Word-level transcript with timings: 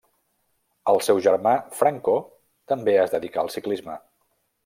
El 0.93 1.01
seu 1.07 1.19
germà 1.25 1.51
Franco 1.81 2.15
també 2.73 2.97
es 3.05 3.13
dedicà 3.17 3.45
al 3.45 3.53
ciclisme. 3.59 4.01